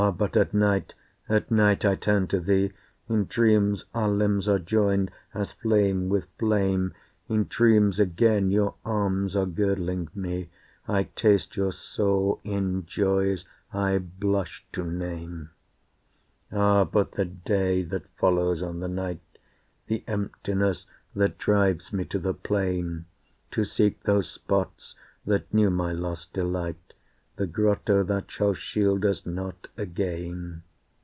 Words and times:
but 0.17 0.35
at 0.35 0.51
night, 0.51 0.95
At 1.29 1.51
night 1.51 1.85
I 1.85 1.93
turn 1.93 2.25
to 2.29 2.39
thee. 2.39 2.71
In 3.07 3.25
dreams 3.25 3.85
our 3.93 4.09
limbs 4.09 4.49
are 4.49 4.57
joined, 4.57 5.11
as 5.31 5.51
flame 5.51 6.09
with 6.09 6.25
flame, 6.39 6.95
In 7.29 7.43
dreams 7.47 7.99
again 7.99 8.49
your 8.49 8.73
arms 8.83 9.35
are 9.35 9.45
girdling 9.45 10.09
me, 10.15 10.49
I 10.87 11.03
taste 11.15 11.55
your 11.55 11.71
soul 11.71 12.41
in 12.43 12.87
joys 12.87 13.45
I 13.71 13.99
blush 13.99 14.65
to 14.71 14.83
name. 14.83 15.51
Ah! 16.51 16.83
but 16.83 17.11
the 17.11 17.25
day 17.25 17.83
that 17.83 18.07
follows 18.17 18.63
on 18.63 18.79
the 18.79 18.87
night, 18.89 19.21
The 19.85 20.03
emptiness 20.07 20.87
that 21.13 21.37
drives 21.37 21.93
me 21.93 22.05
to 22.05 22.17
the 22.17 22.33
plain 22.33 23.05
To 23.51 23.63
seek 23.63 24.01
those 24.01 24.27
spots 24.31 24.95
that 25.27 25.53
knew 25.53 25.69
my 25.69 25.91
lost 25.91 26.33
delight, 26.33 26.77
The 27.37 27.47
grotto 27.47 28.03
that 28.03 28.29
shall 28.29 28.53
shield 28.53 29.03
us 29.03 29.25
not 29.25 29.67
again. 29.75 30.61